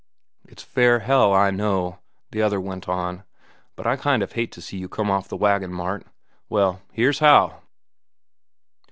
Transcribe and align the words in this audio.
"It's 0.45 0.63
fair 0.63 1.01
hell, 1.01 1.31
I 1.31 1.51
know," 1.51 1.99
the 2.31 2.41
other 2.41 2.59
went 2.59 2.89
on, 2.89 3.23
"but 3.75 3.85
I 3.85 3.97
kind 3.97 4.23
of 4.23 4.31
hate 4.31 4.51
to 4.53 4.59
see 4.59 4.77
you 4.79 4.89
come 4.89 5.11
off 5.11 5.27
the 5.29 5.37
wagon, 5.37 5.71
Mart. 5.71 6.07
Well, 6.49 6.81
here's 6.91 7.19
how!" 7.19 7.61